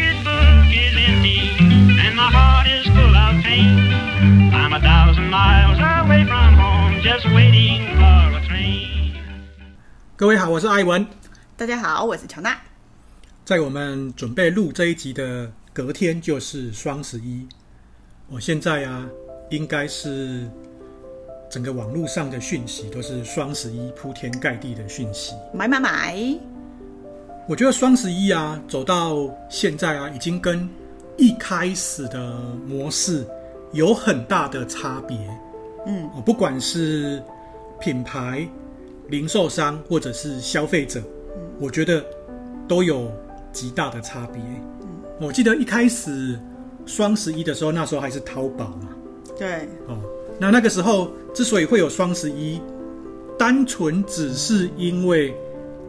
[0.00, 1.40] pocketbook is empty
[2.00, 3.92] and my heart is full of pain.
[4.52, 9.14] I'm a thousand miles away from home, just waiting for a train.
[10.16, 11.06] 各位好，我是艾文。
[11.56, 12.58] 大家好，我是乔娜。
[13.44, 17.46] 在我们准备录这一集的隔天就是双十一，
[18.28, 19.06] 我现在啊，
[19.50, 20.48] 应该是
[21.50, 26.16] 整个网络上的讯息都是双十一铺天盖地的讯息，买买买！
[27.50, 30.68] 我觉得双十一啊，走到现在啊，已经跟
[31.16, 33.26] 一开始的模式
[33.72, 35.18] 有很大的差别。
[35.84, 37.20] 嗯，不管是
[37.80, 38.48] 品牌、
[39.08, 41.00] 零售商或者是消费者，
[41.34, 42.04] 嗯，我觉得
[42.68, 43.10] 都有
[43.50, 44.40] 极大的差别。
[44.82, 44.86] 嗯，
[45.20, 46.38] 我记得一开始
[46.86, 48.90] 双十一的时候，那时候还是淘宝嘛。
[49.36, 49.68] 对。
[49.88, 49.98] 哦，
[50.38, 52.60] 那那个时候之所以会有双十一，
[53.36, 55.34] 单纯只是因为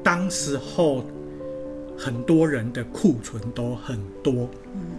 [0.01, 1.05] 当时候。
[2.03, 4.49] 很多人的库存都很多，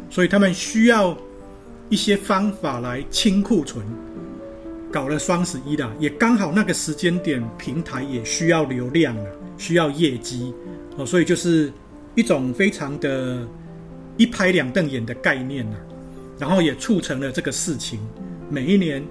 [0.08, 1.18] 所以他们需要
[1.88, 3.84] 一些方法来清库存，
[4.92, 9.26] 搞了双十一啦，也刚好那个时间点，平台也需要流量啊，
[9.58, 10.54] 需要业绩，
[10.96, 11.72] 哦，所以就是
[12.14, 13.44] 一种非常的
[14.16, 15.76] 一拍两瞪眼的概念呐，
[16.38, 17.98] 然后也促成了这个事情，
[18.48, 19.02] 每一年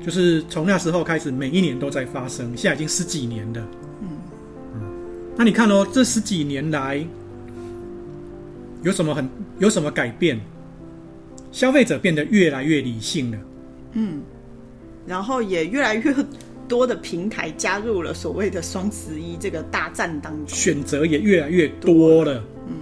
[0.00, 3.68] 就是从那时候开始，每一年都在发生，现在已经十几年了，
[4.00, 4.08] 嗯，
[4.76, 4.80] 嗯，
[5.36, 7.04] 那你看哦，这十几年来。
[8.82, 10.40] 有什么很有什么改变？
[11.50, 13.38] 消费者变得越来越理性了，
[13.92, 14.22] 嗯，
[15.06, 16.14] 然后也越来越
[16.66, 22.74] 多的平台加入了所谓的双十一这个大战当中，选择也越来越多了，嗯，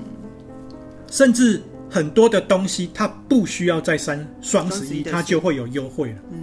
[1.11, 6.39] 甚至很多的东西它不需要再三双十一它就会有优惠了，嗯，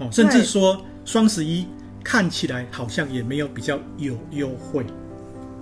[0.00, 1.64] 哦，甚至说双十一
[2.04, 4.84] 看起来好像也没有比较有优惠。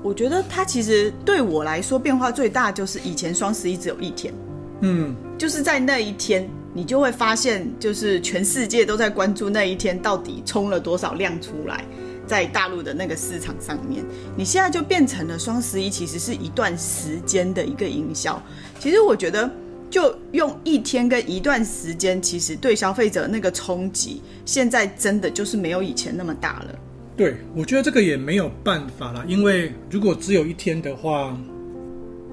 [0.05, 4.35] 我觉得它其实对我来说变化最大，就是以前双十一只有一天，
[4.83, 11.83] 嗯，就是在那一天，你就会发现，就是全世界都在关注那一天到底冲了多少量出来，
[12.27, 14.05] 在大陆的那个市场上面。
[14.37, 18.41] 你现在就变成了双十一，其实是一段时间的一个营销。
[18.79, 19.51] 其实我觉得，
[19.89, 26.79] 就用一天跟一段时间，其实对消费者那个冲击，现在真的就是没有以前那么大了。
[27.17, 31.39] 对，我觉得这个也没有办法啦，因为如果只有一天的话，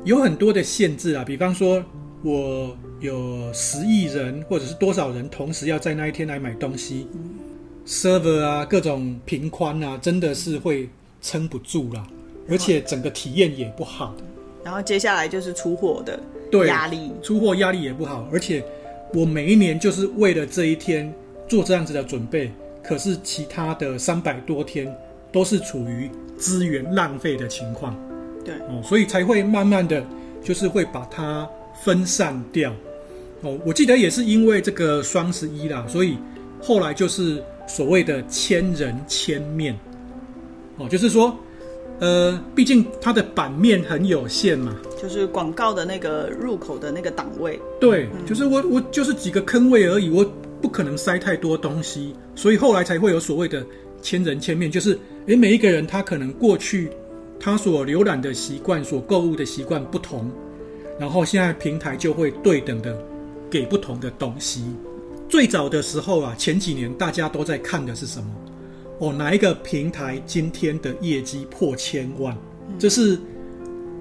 [0.04, 1.24] 有很多的限制啊。
[1.24, 1.84] 比方说，
[2.24, 7.30] 我有十亿人或者是多少人同时要在那一天来买东西，嗯
[7.86, 10.90] ，server 啊，各种频宽啊，真的是会
[11.22, 12.08] 撑不住啦，
[12.50, 14.16] 而且整个体验也不好。
[14.64, 16.20] 然后接下来就是出货的
[16.66, 18.64] 压力，出货压力也不好，而且
[19.14, 21.14] 我每一年就是为了这一天
[21.48, 22.52] 做这样子的准备。
[22.84, 24.92] 可是其他的三百多天
[25.32, 27.96] 都是处于资源浪费的情况，
[28.44, 28.56] 对。
[28.68, 30.04] 哦，所以才会慢慢的
[30.44, 31.48] 就是会把它
[31.84, 32.74] 分散掉。
[33.42, 33.58] 哦。
[33.66, 36.18] 我记得也是因为这个双十一啦，所以
[36.60, 39.78] 后来就是所谓的千人千面。
[40.78, 41.38] 哦，就是说，
[42.00, 50.26] 呃，毕竟它的版面很有限嘛，就是广告的那个入口的那个档位，对，嗯、就是我我就是几个坑位而已，我。
[50.62, 53.66] 不可能塞太多东西，所以后来才会有所谓的
[54.02, 56.90] 千人千面，就是诶，每一个人他可能过去
[57.40, 60.30] 他所浏览的习惯、所购物的习惯不同，
[61.00, 62.98] 然后现在平台就会对等的
[63.50, 64.64] 给不同的东西。
[65.28, 68.30] 最早的时候啊，前几年大家都在看的是什么？
[69.00, 72.38] 哦，哪一个平台今天的业绩破千万？
[72.78, 73.20] 这是。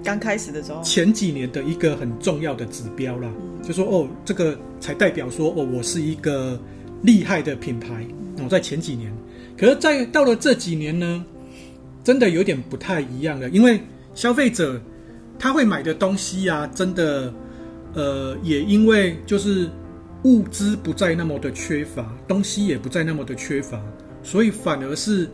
[0.03, 6.61] 刚开始的时候，前几年的一个很重要的指标啦，嗯、就说哦，这个才代表说哦，我是一个
[7.03, 8.07] 厉害的品牌。
[8.39, 9.13] 哦，在前几年，
[9.59, 11.23] 可是，在到了这几年呢，
[12.03, 13.79] 真的有点不太一样了，因为
[14.15, 14.81] 消费者
[15.39, 17.31] 他会买的东西啊，真的，
[17.93, 19.69] 呃，也因为就是
[20.25, 23.79] 物资不再那么的缺乏，东西也不再那么的缺乏，
[24.23, 25.29] 所以反而是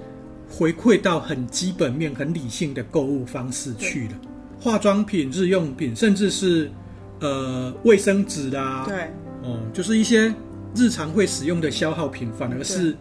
[0.51, 4.21] 回馈到很基本面、很理性的购物方式去了。
[4.67, 6.69] 化妆品、日用品，甚至是
[7.21, 8.97] 呃卫生纸啦，对，
[9.45, 10.35] 哦、嗯，就是一些
[10.75, 12.97] 日常会使用的消耗品，反而是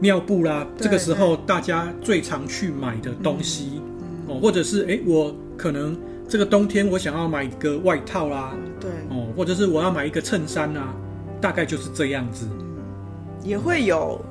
[0.00, 0.66] 尿布啦。
[0.76, 3.80] 这个时候大家最常去买的东西，
[4.28, 10.94] 哦、或者是哎，我可能这个冬天我想要买一个外套啦，对，哦，或者是我要买一个衬衫啦，
[11.40, 12.46] 大概就是这样子。
[13.42, 14.22] 也会有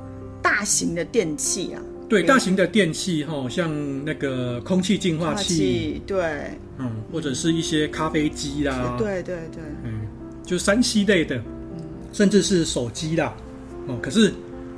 [0.44, 1.82] 大型的电器啊。
[2.12, 3.72] 对，大型的电器哈，像
[4.04, 10.02] 那个空气净化器，对，嗯，或者是一些咖啡机啦，对对对，嗯，
[10.46, 11.82] 就三 C 类的，嗯，
[12.12, 13.34] 甚至是手机啦，
[13.88, 14.34] 哦，可是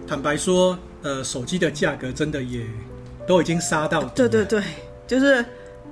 [0.08, 2.62] 坦白说，呃，手机的价格真的也
[3.28, 4.62] 都已经杀到，对对对，
[5.08, 5.44] 就是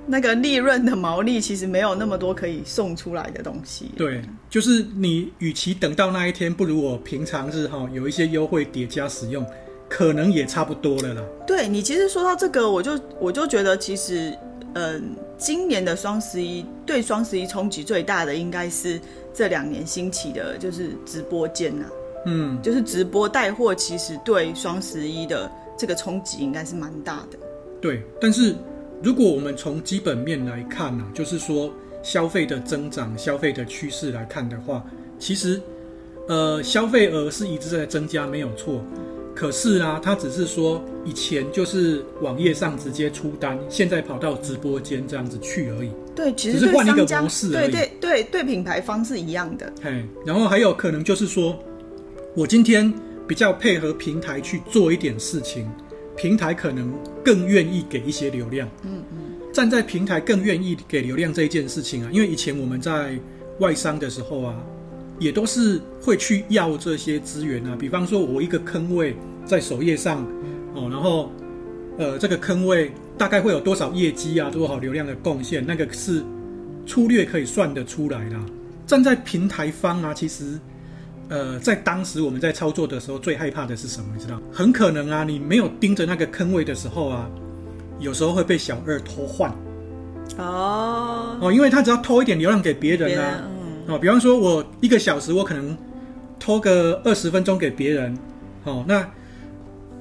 [0.06, 3.86] 那个利润的毛利其实没有那么多可以送出来的东西。
[3.98, 9.44] 对，就是你与其等到那一天，不如我平常日哈有一些优惠叠加使用，
[9.92, 11.22] 可能也差不多了啦。
[11.46, 14.34] 对，你其实说到这个，我就我就觉得其实，
[14.74, 15.02] 嗯、呃，
[15.38, 18.98] 今年的双十一对双十一冲击最大的应该是
[19.34, 21.92] 这两年兴起的，就是直播间呐、啊。
[22.28, 27.38] 嗯，就是直播带货，其实对双十一的这个冲击应该是蛮大的。
[27.82, 28.56] 对，但是。
[29.04, 31.74] 如果我们从基本面来看呢、啊，就是说
[32.04, 34.86] 消费的增长、消费的趋势来看的话，
[35.18, 35.60] 其实，
[36.28, 38.80] 呃，消费额是一直在增加，没有错。
[39.42, 45.90] 可是啊，他只是说以前就是网页上直接出单，现在跑到直播间这样子去而已。
[46.16, 47.72] 对，其实只是换一个模式而已。
[47.72, 49.74] 对对对，对品牌方是一样的。
[49.82, 51.58] 嘿，然后还有可能就是说，
[52.36, 52.94] 我今天
[53.28, 55.68] 比较配合平台去做一点事情。
[56.16, 56.94] 平台可能
[57.26, 59.18] 更愿意给一些流量，嗯嗯，
[59.52, 63.18] 站在平台更愿意给流量这一件事情啊，因为以前我们在
[63.58, 64.56] 外商的时候啊，
[65.18, 69.16] 也都是会去要这些资源啊，比方说我一个坑位
[69.46, 70.26] 在首页上，
[70.74, 71.32] 哦，然后
[71.98, 76.24] 呃这个坑位大概会有多少业绩啊，多少流量的贡献，那个是
[76.86, 78.36] 粗略可以算得出来的。
[78.86, 80.60] 站在平台方啊，其实。
[81.30, 84.08] 呃，在当时我们在操作的时候，最害怕的是什么？
[84.14, 84.38] 你知道？
[84.52, 87.30] 很可能啊，你没有盯着那个坑位的时候啊，
[88.02, 89.50] 有时候会被小二偷换。
[90.38, 93.44] 哦哦，因为他只要偷一点流量给别人啊，
[93.88, 95.78] 嗯、哦，比方说我一个小时我可能
[96.38, 98.14] 偷个二十分钟给别人，
[98.66, 99.10] 哦，那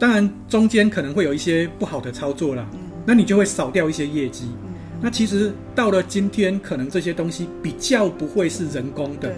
[0.01, 4.47] 当然中间可能会有一些不好的操作啦，嗯、那你就会少掉一些业绩。
[4.65, 4.71] 嗯、
[5.01, 9.33] 那其实到了今天，可能这些东西比较不会是人工的。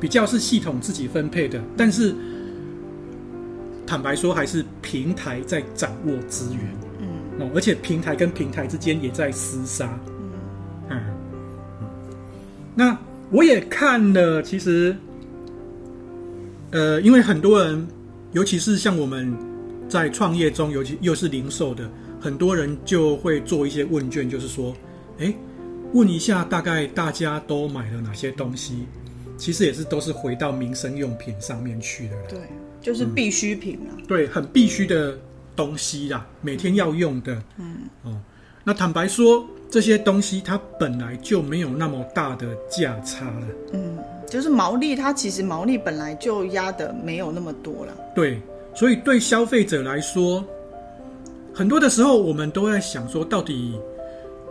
[0.00, 2.12] 比较是系统自己分配的，但是
[3.86, 6.62] 坦白说，还是平台在掌握资源，
[6.98, 7.06] 嗯，
[7.38, 9.96] 哦，而且平台跟平台之间也在厮杀，
[12.74, 12.98] 那
[13.30, 14.96] 我也看了，其实，
[16.72, 17.86] 呃，因为很多人，
[18.32, 19.32] 尤其是像我们
[19.92, 24.74] 在创业中，尤其又是零售的，很多人就会做一些问卷，就是说，
[25.18, 25.32] 哎，
[25.92, 28.86] 问一下大概大家都买了哪些东西。
[29.38, 32.38] 其实也是都是回到民生用品上面去的，对，
[32.80, 35.18] 就是必需品啊、嗯，对，很必须的
[35.56, 38.16] 东西啦，每天要用的，嗯，哦，
[38.62, 43.98] 那坦白说，这些东西它本来就没有那么大的价差了，嗯，
[44.28, 48.40] 就是毛利，它其实毛利本来就压的没有那么多了，对，
[48.74, 50.44] 所以对消费者来说，
[51.52, 53.74] 很多的时候我们都在想说，到底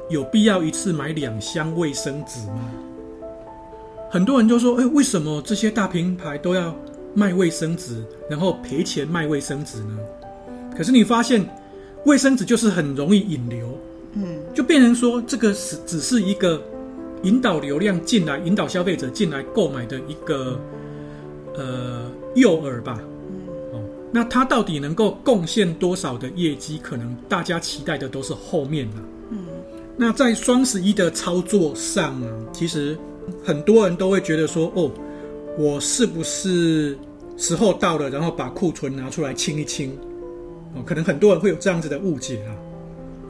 [0.09, 2.69] 有必要一次买两箱卫生纸吗？
[4.11, 6.75] 很多人就说：“哎，为什么这些大品牌都要
[7.13, 9.97] 卖卫生纸，然后赔钱卖卫生纸呢？”
[10.77, 11.43] 可是你发现，
[12.05, 13.77] 卫生纸就是很容易引流，
[14.13, 16.61] 嗯，就变成说这个是只是一个
[17.23, 20.59] 引导流量进来、引导消费者进来购买的一个
[21.55, 22.99] 呃诱饵吧。
[24.11, 26.77] 哦，那它到底能够贡献多少的业绩？
[26.83, 28.95] 可能大家期待的都是后面了。
[29.31, 29.37] 嗯，
[29.97, 32.97] 那在双十一的操作上啊，其实。
[33.45, 34.91] 很多人都会觉得说：“哦，
[35.55, 36.97] 我是不是
[37.37, 38.09] 时候到了？
[38.09, 39.95] 然后把库存拿出来清一清。”
[40.73, 42.51] 哦，可能很多人会有这样子的误解啊。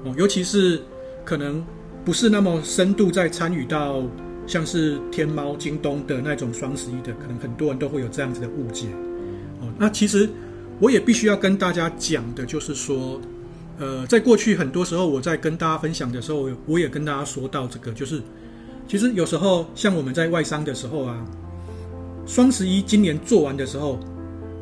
[0.05, 0.81] 哦，尤其是
[1.25, 1.63] 可能
[2.05, 4.01] 不是那么深度在参与到
[4.47, 8.87] 像是天猫、京东的那种双十一的，可能很多人都会有这样子的误解。
[9.59, 10.27] 哦，那其实
[10.81, 13.21] 我也必须要跟大家讲的，就是说，
[13.77, 18.21] 呃，在过去很多时候我在跟大家分享的时候，我也跟大家说到这个，就是。
[18.87, 21.25] 其实有时候，像我们在外商的时候啊，
[22.25, 23.97] 双十一今年做完的时候，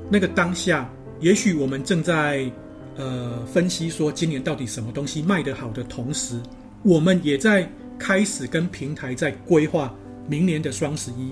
[0.07, 0.87] 那个当下，
[1.19, 2.51] 也许我们正在
[2.95, 6.39] 呃分析说今年到底什么东西卖得好的同时，
[6.83, 9.91] 我们也在开始跟平台在规划
[10.27, 11.31] 明年的双十一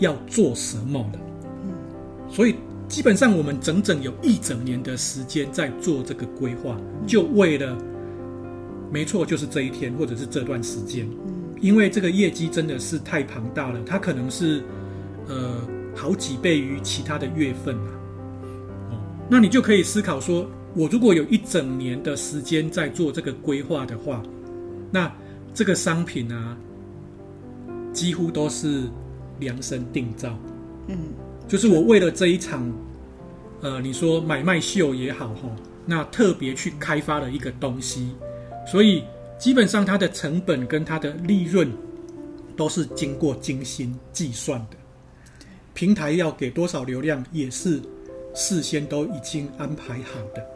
[0.00, 1.20] 要做什么了。
[1.64, 1.72] 嗯，
[2.28, 2.56] 所以
[2.92, 7.74] 基本上我们整整有一整年的时间在做这个规划，就为了，
[8.92, 11.08] 没错，就是这一天或者是这段时间。
[11.58, 14.62] 因为这个业绩真的是太庞大了，它可能是，
[15.26, 17.88] 呃，好几倍于其他的月份啊。
[18.90, 24.22] 哦，那你就可以思考说，我如果有一整年的时间在做这个规划的话，
[24.90, 25.10] 那
[25.54, 26.54] 这个商品啊，
[27.90, 28.82] 几乎都是
[29.40, 30.38] 量身定造。
[30.88, 30.98] 嗯，
[31.52, 32.72] 就是我为了这一场，
[33.60, 35.50] 呃，你说买卖秀也好哈，
[35.84, 38.10] 那特别去开发了一个东西，
[38.66, 39.04] 所以。
[39.38, 41.68] 基本上它的成本跟它的利润
[42.56, 44.76] 都是经过精心计算的，
[45.74, 47.82] 平台要给多少流量也是
[48.34, 50.46] 事先都已经安排好的。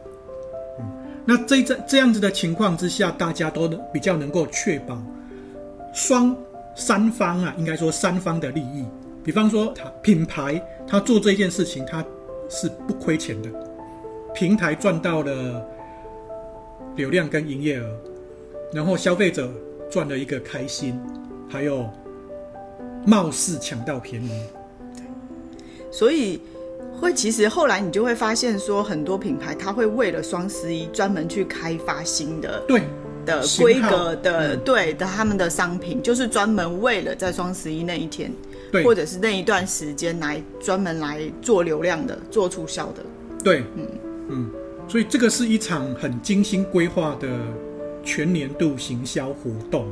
[0.79, 0.85] 嗯，
[1.25, 4.97] 那这这这样子的情况之下，大家都比较能够确保
[5.93, 6.33] 双
[6.73, 8.85] 三方啊，应该说三方的利益。
[9.27, 12.01] 比方说，他品牌他做这件事情，他
[12.47, 13.49] 是不亏钱的，
[14.33, 15.61] 平台赚到了
[16.95, 17.99] 流量跟营业额，
[18.71, 19.51] 然后消费者
[19.91, 20.97] 赚了一个开心，
[21.49, 21.89] 还有
[23.05, 24.31] 貌似抢到便宜。
[25.91, 26.39] 所以
[26.97, 32.81] 会其实后来你就会发现说，很多品牌他会为了双十一专门去开发新的对
[33.25, 38.31] 的规格的对的他们的商品，就是专门为了在双十一那一天。
[38.71, 43.05] 对，或者是那一段时间来专门来做流量的、做促销的。
[43.43, 43.87] 对，嗯
[44.29, 44.49] 嗯，
[44.87, 47.29] 所以这个是一场很精心规划的
[48.03, 49.87] 全年度行销活动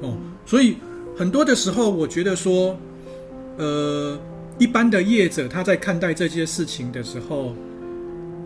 [0.00, 0.76] 哦，所以
[1.16, 2.76] 很多的时候，我觉得说，
[3.58, 4.18] 呃，
[4.58, 7.54] 一般的业者他在看待这些事情的时候，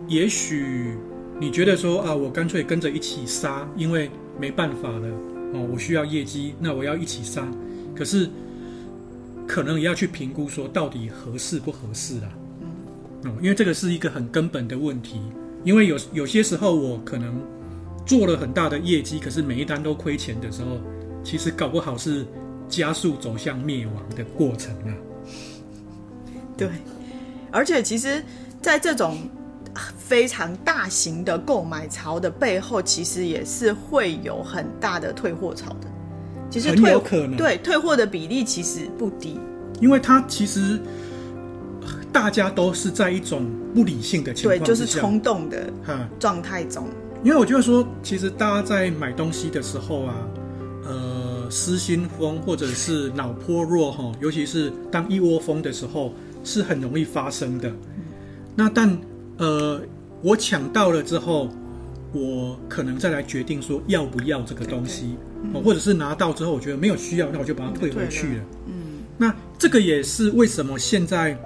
[0.09, 0.95] 也许
[1.41, 5.09] 你觉得说啊，我干脆跟着一起杀，因为没办法了
[5.55, 7.49] 哦，我需要业绩，那我要一起杀。
[7.97, 8.29] 可是。
[9.49, 12.29] 可能也要去评估说到底合适不合适啦，
[13.25, 15.23] 嗯，因为这个是一个很根本的问题。
[15.65, 17.35] 因为有有些时候我可能
[18.07, 20.79] 做了很大的业绩，可是每一单都亏钱的时候，
[21.25, 22.25] 其实搞不好是
[22.69, 24.95] 加速走向灭亡的过程啊。
[26.57, 26.69] 对，
[27.51, 28.23] 而且其实，
[28.63, 29.19] 在这种
[29.97, 35.89] 非常大型的购买潮的背后，其实也是会有很大的退货潮的。
[36.51, 39.39] 其实退很有可能对退货的比例其实不低，
[39.81, 40.81] 因为它其实
[42.11, 45.71] 大家都是在一种不理性的情况，对，就是冲动的
[46.19, 46.87] 状态中。
[47.23, 50.15] 因为我觉得说，其实大家在买东西的时候啊，
[50.87, 56.15] 呃，失心疯或者是脑波弱哈，尤其是当一窝蜂的时候，
[56.45, 57.69] 是很容易发生的。
[57.69, 58.05] 嗯、
[58.57, 58.99] 那但
[59.37, 59.81] 呃，
[60.23, 61.49] 我抢到了之后。
[62.13, 65.17] 我可能再来决定说要不要这个东西，
[65.65, 68.45] 或者是拿到之后我觉得没有需要，那我就把它退回去了。
[68.67, 68.75] 嗯，
[69.17, 71.37] 那这个也是为什么现在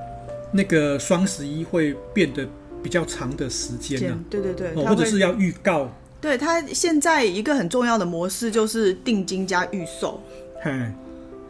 [0.52, 2.46] 那个双十一会变得
[2.82, 4.18] 比较长的时间呢、啊？
[4.30, 5.92] 对对对，哦，或者是要预告。
[6.20, 10.22] 对，它现在一个很重要的模式就是定金加预售。
[10.62, 10.70] 嘿。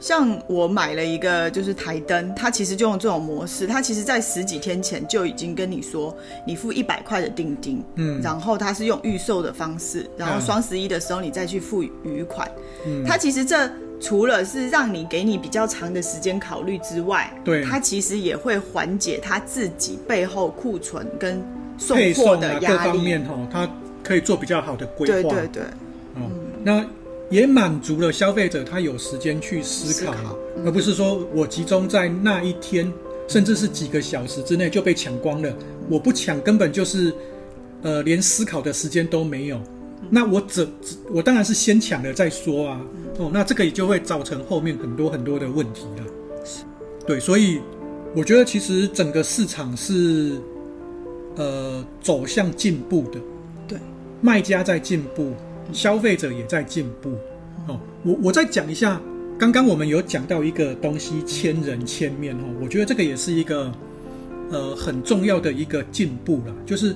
[0.02, 3.68] 像我买了一个就是台灯，它其实就用这种模式。
[3.68, 12.50] 它其实，在十几天前就已经跟你说，你付一百块的定金，嗯，然后它是用预售的方式，然后双十一的时候你再去付余款。
[12.85, 21.40] 嗯，它其实这除了是让你给你比较长的时间考虑之外，对，它其实也会缓解它自己背后库存跟
[21.78, 22.66] 送货的压力。
[22.66, 23.71] 啊、各方面哈，它
[24.02, 25.14] 可以做比较好的规划。
[25.14, 25.62] 对对对，
[26.16, 26.28] 嗯，
[26.64, 26.85] 那。
[27.32, 32.92] 也满足了消费者，他有时间去思考，思考嗯、而不是说我集中在那一天，
[33.26, 35.50] 甚至是几个小时之内就被抢光了。
[35.88, 37.10] 我不抢，根本就是，
[37.80, 39.58] 呃，连思考的时间都没有。
[40.10, 40.70] 那我怎，
[41.10, 42.80] 我当然是先抢了再说啊。
[43.18, 46.04] 哦，那这个也就会造成后面很多很多的问题了。
[47.06, 47.60] 对，所以
[48.14, 50.38] 我觉得其实整个市场是，
[51.36, 53.18] 呃，走向进步的。
[53.66, 53.78] 对，
[54.20, 55.32] 卖家在进步。
[55.72, 57.10] 消费者也在进步，
[57.66, 59.00] 哦，我我再讲一下，
[59.38, 63.72] 刚刚我们有讲到一个东西，千人千面哦，我觉得这个也是一个
[64.50, 66.94] 呃很重要的一个进步啦，就是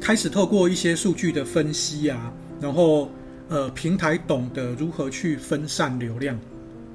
[0.00, 3.10] 开始透过一些数据的分析啊，然后
[3.48, 6.38] 呃平台懂得如何去分散流量，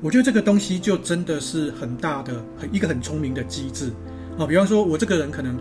[0.01, 3.91] 我觉得这个东西就真的是很大的很一个很聪明的机制。
[4.37, 5.57] 啊，比方说我这个人可能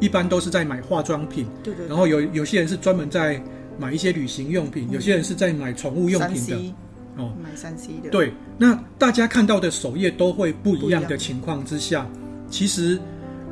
[0.00, 3.42] 一般都是在买化妆品，对对，然后有有些人是专门在。
[3.78, 6.74] 买一些旅行用品，有些人是在买宠物用品的，
[7.16, 8.10] 哦，买三 C 的。
[8.10, 12.04] 对，那大家看到的首页都会不一样的情况之下，
[12.50, 12.98] 其实，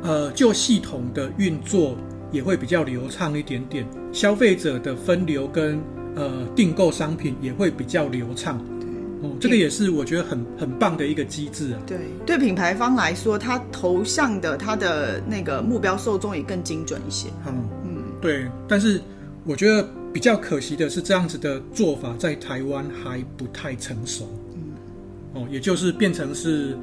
[0.03, 1.95] 呃，就系统的运作
[2.31, 5.79] 也会比较流畅一点点，消费者的分流跟
[6.15, 8.57] 呃订购商品也会比较流畅。
[8.81, 8.89] 对，
[9.21, 11.79] 哦，这个也是我觉得很很棒的一个机制啊。
[11.87, 17.29] 对，对品牌方来说，它投向的它的那个目标受众也更精准一些。
[17.47, 19.01] 嗯嗯，对，但是
[19.45, 19.87] 我觉得。
[20.13, 24.27] 比较可惜的是，这样子的做法在台湾还不太成熟。
[24.55, 24.61] 嗯，
[25.33, 26.75] 哦，也就是变成是，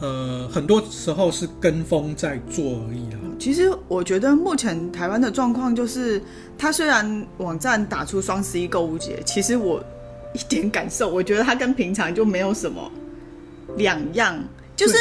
[0.00, 3.20] 呃，很多时候是跟风在做而已啦。
[3.38, 6.20] 其实我觉得目前台湾的状况就是，
[6.58, 9.82] 它虽然网站打出双十一购物节，其实我
[10.34, 12.90] 一点感受，我觉得它跟平常就没有什么
[13.76, 14.38] 两样。
[14.76, 14.96] 就是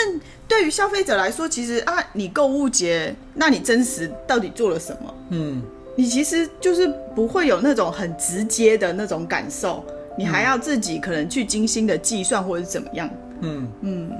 [0.47, 5.13] 对于消费者来说，其实啊，你购物节，那你真实到底做了什么？
[5.31, 5.61] 嗯。
[5.97, 9.83] 你其实就是不会有那种很直接的那种感受，
[10.15, 13.09] 你还要自己可能去精心的计算或者是怎么样。
[13.41, 14.11] 嗯嗯，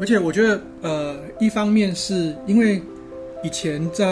[0.00, 2.82] 而且我觉得，呃，一方面是因为
[3.44, 4.04] 以前在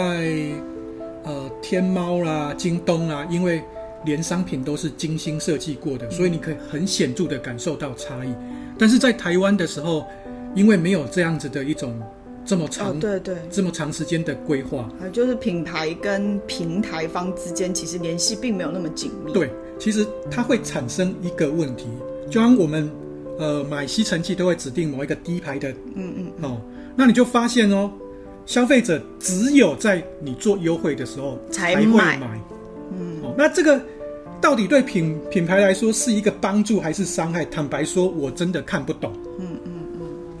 [1.23, 3.61] 呃天猫啦、京东啦，因为
[4.05, 8.33] 连商品都是精心设计过的，所以你可以很显著的感受到差异。
[8.79, 10.05] 但是在台湾的时候，
[10.55, 11.93] 因为没有这样子的一种
[12.45, 19.31] 这么长、哦、对对这么长时间的规划，啊就是品牌跟平台方之间其实联系并没有那么紧密。
[19.31, 21.85] 对，其实它会产生一个问题，
[22.29, 22.89] 就像我们
[23.37, 26.61] 呃买吸尘器都会指定某一个低牌的，嗯嗯，哦，
[26.95, 27.91] 那你就发现哦，
[28.45, 32.19] 消费者只有在你做优惠的时候才会买，
[32.97, 33.79] 嗯，哦，那这个。
[34.41, 37.45] 到底对品品牌来说是一个帮助还是伤害？
[37.45, 39.13] 坦白说，我真的看不懂。
[39.37, 39.70] 嗯嗯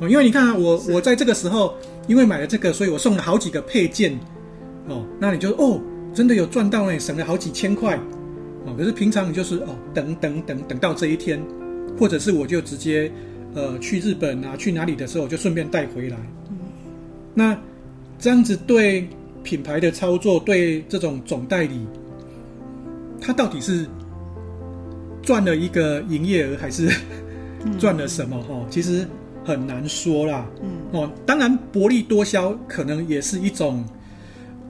[0.01, 0.11] 嗯。
[0.11, 1.73] 因为你看啊，我我在这个时候，
[2.07, 4.11] 因为买了这个，所以我送了好几个配件。
[4.87, 5.79] 哦，那你就哦，
[6.13, 7.95] 真的有赚到呢，省了好几千块。
[8.65, 11.41] 哦，可是平常你就是哦，等等等等到这一天，
[11.97, 13.11] 或者是我就直接
[13.53, 16.17] 呃去日本啊，去哪里的时候我就顺便带回来。
[16.49, 16.57] 嗯。
[17.33, 17.57] 那
[18.19, 19.07] 这样子对
[19.43, 21.85] 品牌的操作，对这种总代理。
[23.19, 23.85] 他到底是
[25.21, 26.89] 赚了一个营业额，还是
[27.77, 28.35] 赚了什么？
[28.41, 29.07] 哈、嗯，其实
[29.43, 30.45] 很难说啦。
[30.61, 33.83] 嗯，哦，当然薄利多销可能也是一种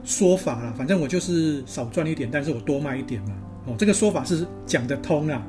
[0.04, 0.74] 说法啦。
[0.76, 3.32] 反正我就是少赚一点，但是我多卖一点嘛。
[3.66, 5.42] 哦，这个说法是讲得通啦。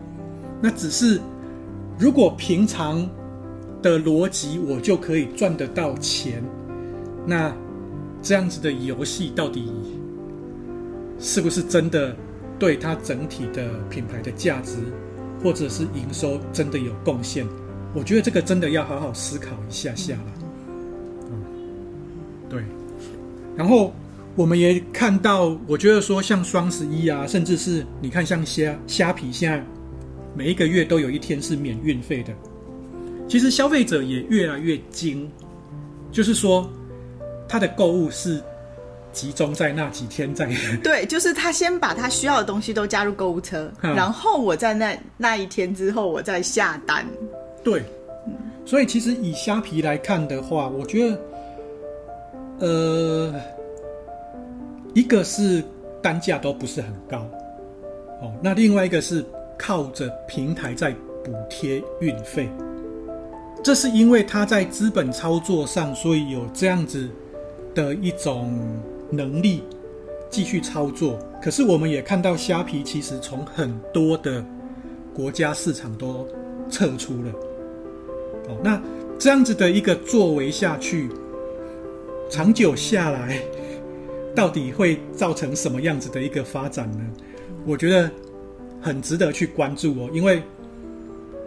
[0.62, 1.20] 那只是
[1.98, 3.10] 如果平常
[3.82, 6.44] 的逻辑，我就可以赚得到钱，
[7.26, 7.56] 那
[8.22, 9.72] 这样子的游戏到底
[11.20, 12.16] 是不是真的？
[12.60, 14.78] 对它整体的品牌的价值，
[15.44, 17.46] 或者是营收真的有贡献，
[17.94, 20.34] 我觉得这个真的要好好思考一下下了。
[21.30, 21.44] 嗯，
[22.50, 22.64] 对。
[23.56, 23.94] 然后
[24.36, 29.64] 我们也看到，我觉得说像双十一啊，甚至是你看像虾虾皮，现在
[30.36, 32.34] 每一个月都有一天是免运费的。
[33.28, 35.32] 其实消费者也越来越精，
[36.12, 36.70] 就是说
[37.48, 38.42] 他的购物是。
[39.14, 40.50] 集中在那几天在，
[40.82, 47.06] 对，就是他先把他需要的东西都加入购物车， 嗯、然后我在那那一天之后我再下单。
[47.64, 47.84] 对，
[48.66, 53.34] 所以其实以虾皮来看的话，我觉得，呃，
[54.94, 55.64] 一个是
[56.02, 57.20] 单价都不是很高，
[58.22, 59.24] 哦，那另外一个是
[59.58, 60.92] 靠着平台在
[61.24, 62.50] 补贴运费，
[63.64, 67.10] 这是因为他在资本操作上，所以有这样子
[67.74, 68.54] 的一种。
[69.12, 69.62] 能力
[70.32, 74.44] 继续操作，可是我们也看到虾皮其实从很多的
[75.14, 76.28] 国家市场都
[76.68, 77.32] 撤出了。
[78.48, 78.82] 哦，那
[79.18, 81.10] 这样子的一个作为下去，
[82.30, 83.40] 长久下来，
[84.36, 87.00] 到底会造成什么样子的一个发展呢？
[87.66, 88.12] 我觉得
[88.82, 90.42] 很值得去关注哦，因为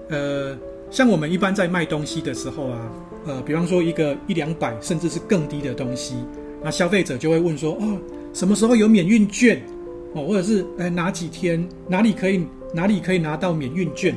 [0.08, 0.56] 呃，
[0.90, 2.92] 像我们一般在卖东西的时候啊，
[3.26, 6.14] 呃，比方说一个一两百甚至是更低的东西。
[6.62, 7.98] 那消费者就会问说：“哦，
[8.32, 9.62] 什么时候有免运券？
[10.14, 14.14] 哦，或者是哎哪几天哪里可以哪里可以拿到免运券？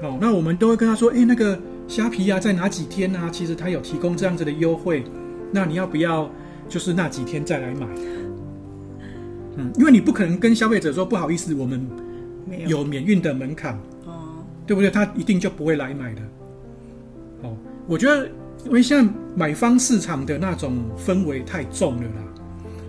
[0.00, 3.28] 哦，那我们都会跟他说：哎，那个虾皮啊，在哪几天啊？
[3.30, 5.04] 其实它有提供这样子的优惠，
[5.52, 6.30] 那你要不要
[6.68, 7.86] 就是那几天再来买？
[9.56, 11.86] 嗯，因为你不可能跟消费者说不好意思，我们
[12.66, 14.90] 有免运的门槛，哦，对不对？
[14.90, 16.22] 他一定就不会来买的。
[17.42, 18.28] 哦，我觉得。”
[18.64, 22.22] 因为现在买方市场的那种氛围太重了啦，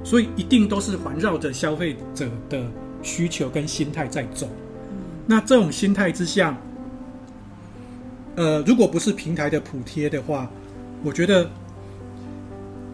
[0.05, 2.65] 所以一定都是环绕着消费者的
[3.01, 4.47] 需求跟心态在走。
[5.27, 6.57] 那这种心态之下，
[8.35, 10.49] 呃，如果不是平台的补贴的话，
[11.03, 11.49] 我觉得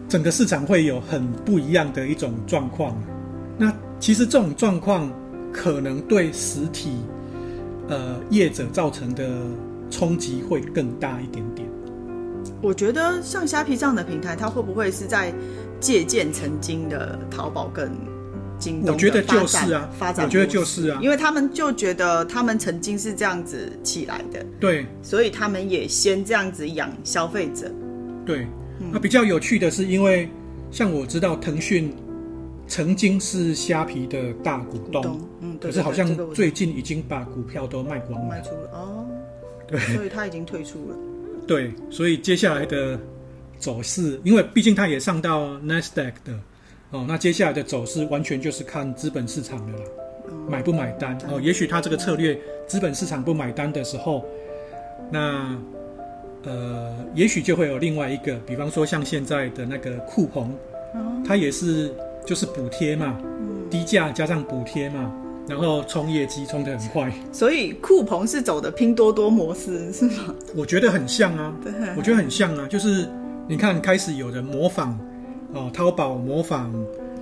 [0.08, 2.96] 整个市场会有很不一样的一种状况。
[3.58, 5.10] 那其实这种状况
[5.52, 6.90] 可能对实体
[7.88, 9.28] 呃业者造成的
[9.90, 11.68] 冲击会更大一点点。
[12.60, 15.32] 我觉得像虾皮这样的平台，它会不会是在
[15.80, 17.90] 借鉴曾经的淘宝跟
[18.62, 18.94] 京东？
[18.94, 20.24] 我觉得就是啊，发展。
[20.24, 27.68] 我觉得就是啊，因为他们就觉得他们曾经是这样子起来的，对，所以他们也先这样子养消费者。
[28.24, 28.46] 对，
[28.92, 30.28] 那比较有趣的是，因为
[30.70, 31.92] 像我知道腾讯
[32.68, 39.06] 曾经是虾皮的大股东，嗯，可是好像最近已经把股票都卖光了，卖出了哦，
[39.66, 40.96] 对，所以他已经退出了。
[41.44, 42.98] 对，所以接下来的
[43.58, 46.38] 走势，因为毕竟他也上到 Nasdaq 的
[46.92, 49.84] 哦，那接下来的走势完全就是看资本市场的了，
[50.26, 51.40] 哦、买不买单哦？
[51.40, 54.24] 也许他这个策略，资本市场不买单的时候，
[55.10, 55.58] 那
[56.44, 60.50] 呃，也许就会有另外一个，比方说像现在的那个酷澎，
[60.94, 61.92] 哦、它也是
[62.24, 65.12] 就是补贴嘛，嗯、低价加上补贴嘛。
[65.48, 70.32] 然后冲业绩冲得很快， 所以酷鹏是走的拼多多模式是吗？
[70.54, 73.08] 我觉得很像啊，对我觉得很像啊，就是
[73.48, 74.96] 你看开始有人模仿
[75.54, 76.72] 哦，淘宝模仿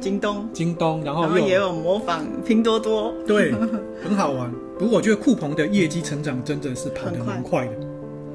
[0.01, 3.53] 京东，京东，然后也有模仿拼多多，对，
[4.03, 4.51] 很好玩。
[4.79, 7.73] 不过我觉得酷鹏的业绩成长真的是跑得蛮快的。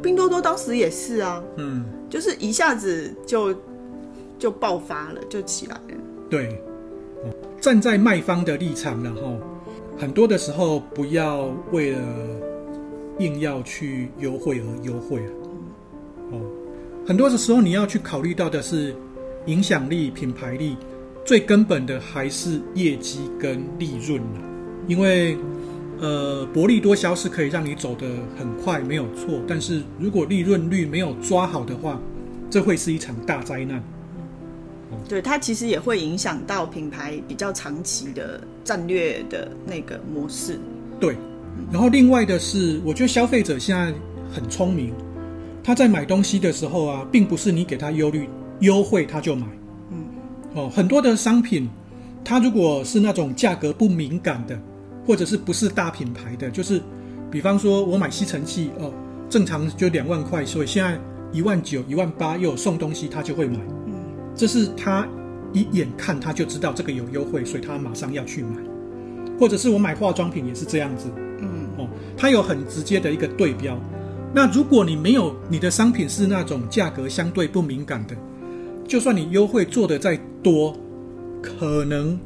[0.03, 3.55] 拼多多当时也是啊，嗯，就是一下子就
[4.37, 5.81] 就爆发了，就起来了。
[6.29, 6.61] 对，
[7.59, 9.39] 站在卖方的立场，然后
[9.97, 11.99] 很多的时候不要为了
[13.17, 15.31] 硬要去优惠而优惠啊。
[16.33, 16.41] 哦，
[17.07, 18.93] 很多的时候你要去考虑到的是
[19.45, 20.77] 影响力、品牌力，
[21.25, 24.41] 最根本的还是业绩跟利润啊，
[24.87, 25.37] 因为。
[25.97, 28.05] 呃，薄利多销是可以让你走得
[28.37, 29.39] 很快，没有错。
[29.47, 31.97] 但是如果利润率没有抓好的话，
[32.49, 33.81] 这会是一场大灾难。
[35.07, 40.59] 对，它其实也会影响到品牌比较长期的战略的那个模式。
[40.99, 41.15] 对，
[41.71, 43.93] 然后另外的是，我觉得消费者现在
[44.29, 44.93] 很聪明，
[45.63, 48.27] 他在买东西的时候啊，并不是你给他优率
[48.59, 49.45] 优惠他就买。
[49.91, 50.05] 嗯，
[50.53, 51.69] 哦，很多的商品，
[52.23, 54.59] 它如果是那种价格不敏感的。
[55.07, 56.81] 或者是不是大品牌的，就是，
[57.29, 58.91] 比方说我买吸尘器哦，
[59.29, 60.99] 正常就两万块，所以现在
[61.31, 63.59] 一万九、一万八又有送东西，他就会买。
[63.85, 63.93] 嗯，
[64.33, 65.07] 这是他
[65.53, 68.57] 一眼看他就知道这个有优惠，所以他马上要去买。
[69.39, 71.07] 或者是我买化妆品也是这样子。
[71.39, 71.87] 嗯，哦，
[72.17, 73.79] 它有很直接的一个对标。
[74.33, 78.15] 那如果你没有你的商品是那种价格相对不敏感的，
[78.87, 80.75] 就算你优惠做得再多，
[81.41, 82.19] 可能。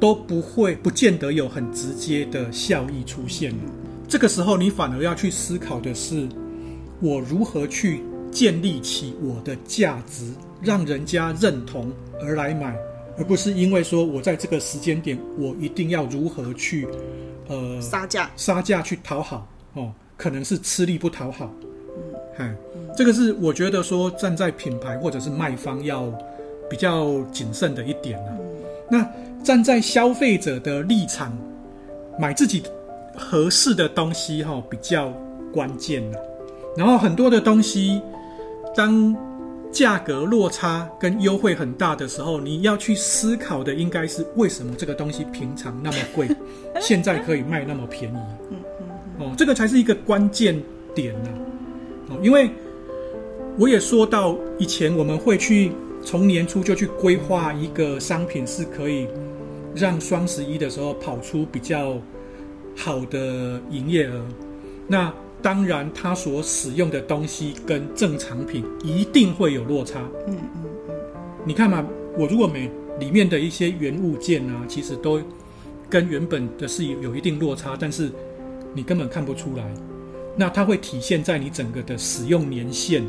[0.00, 3.54] 都不会，不见得有很直接的效益出现。
[4.06, 6.28] 这个时候，你反而要去思考的是，
[7.00, 11.90] 我如何去建立起我的价值，让人家认同
[12.20, 12.76] 而来买，
[13.16, 16.86] 而不是因为说我在这个时间点，我一定要如何去，
[17.48, 21.50] 呃，杀价，杀价去讨好哦，可能是吃力不讨好。
[22.38, 22.56] 嗯，
[22.96, 26.12] 这个是我觉得说站在品牌或者是卖方要
[26.68, 28.36] 比较谨慎的一点啊。
[28.90, 29.08] 那。
[29.44, 31.36] 站在消费者的立场，
[32.18, 32.62] 买自己
[33.14, 35.12] 合适的东西哈，比较
[35.52, 36.02] 关键。
[36.74, 38.00] 然后很多的东西，
[38.74, 39.14] 当
[39.70, 46.26] 价格落差跟优惠很大的时候，你要去思考的应该是为什么这个东西平常那么贵，
[46.80, 48.16] 现在可以卖那么便宜。
[49.18, 50.58] 哦，这个才是一个关键
[50.94, 51.28] 点呢。
[52.08, 52.50] 哦，因为
[53.58, 59.06] 我也说到以前我们会去从年初就去规划一个商品是可以。
[59.76, 62.00] 让双十一的时候跑出比较
[62.76, 64.24] 好的营业额，
[64.86, 65.12] 那
[65.42, 69.98] 当然它所使用的东西跟正常品一定会有落差。
[70.28, 70.94] 嗯嗯嗯，
[71.44, 71.84] 你看嘛，
[72.16, 75.20] 我如果每里面的一些原物件啊，其实都
[75.90, 78.12] 跟原本的是有有一定落差，但是
[78.74, 79.74] 你根本看不出来。
[80.36, 83.02] 那它会体现在你整个的使用年限，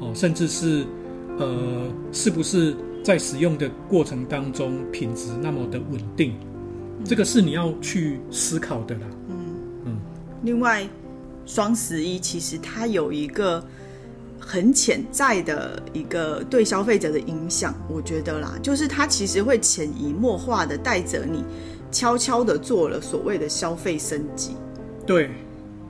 [0.00, 0.84] 哦，甚至是
[1.38, 2.74] 呃，是不是？
[3.04, 6.32] 在使用的过程当中，品质那么的稳定，
[7.04, 9.02] 这个是你要去思考的啦。
[9.28, 9.36] 嗯
[9.84, 9.96] 嗯。
[10.42, 10.88] 另外，
[11.44, 13.62] 双十一其实它有一个
[14.40, 21.44] 很潜在的一个对消费者的影响，我觉得啦，就是它其实会潜移默化的带着你，
[21.92, 24.56] 悄悄的做了所谓的消费升级。
[25.06, 25.28] 对，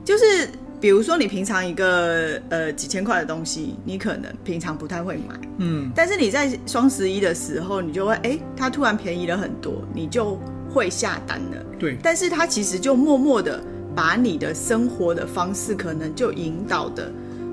[0.03, 0.49] 就是。
[0.79, 11.97] 比如说，你平常一个呃几千块的东西，你可能平常不太会买，嗯，但是你在双十一的时候，你就会哎，它突然便宜了很多，你就会下单了，对。
[12.03, 13.63] 但是它其实就默默的
[13.95, 17.11] 把你的生活的方式，可能就引导的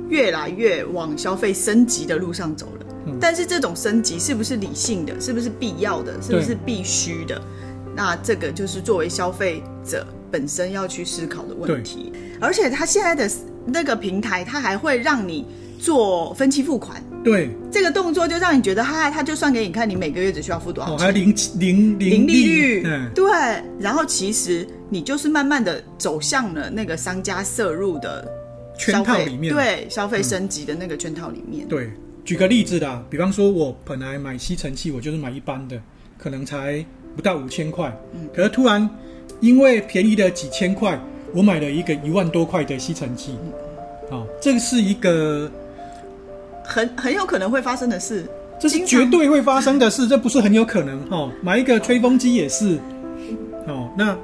[0.08, 2.86] 越来越往消费升级的路上走了。
[3.06, 3.18] 嗯。
[3.20, 5.18] 但是这种升级是不是理性的？
[5.20, 6.20] 是不是必要的？
[6.20, 7.40] 是不是必须的？
[7.94, 12.12] 那这个就是作为消费者本身要去思考的问题。
[12.40, 13.30] 而且他现在的
[13.66, 15.46] 那个平台，他还会让你
[15.78, 17.00] 做分期付款。
[17.22, 22.82] 对，这个动作就让你觉得，他他就算给你看，你每个月只需要付多少钱，还零零零利率。
[22.84, 23.30] 嗯，对。
[23.78, 28.26] 然后其实你就是慢慢的走向了那个商家摄入的
[28.76, 31.68] 圈套里面，对，消费升级的那个圈套里面。
[31.68, 31.92] 对，
[32.24, 35.80] 举个例子啦，比方说我本来买吸尘器，我就是买一般的，
[36.18, 38.88] 可能才不到五千块，嗯，可是突然
[39.42, 40.98] 因为便宜的几千块。
[41.34, 43.34] 我买了一个一万多块的吸尘器，
[44.10, 45.50] 哦，这个是一个
[46.62, 48.26] 很很有可能会发生的事，
[48.60, 51.32] 这是绝对会发生的事，这不是很有可能哦。
[51.40, 52.78] 买一个吹风机也是，
[53.66, 54.14] 哦，那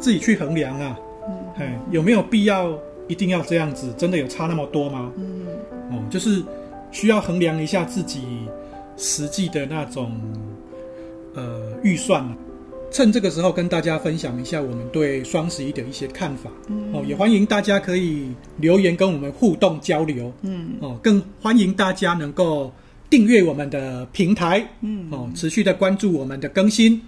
[0.00, 0.98] 自己去衡量啊，
[1.58, 3.94] 哎，有没有必要一定要这样子？
[3.96, 5.12] 真的有差那么多吗？
[5.16, 5.46] 嗯，
[5.92, 6.42] 哦，就是
[6.90, 8.20] 需要衡量一下自己
[8.96, 10.10] 实际的那种
[11.36, 12.28] 呃预算。
[12.90, 22.72] 趁这个时候跟大家分享一下我们对双十一的一些看法，嗯，哦，也欢迎大家可以留言跟我们互动交流，嗯，哦，更欢迎大家能够
[23.10, 27.02] 订阅我们的平台，嗯，哦，持续的关注我们的更新，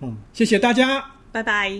[0.00, 1.70] 嗯，谢谢大家，拜拜。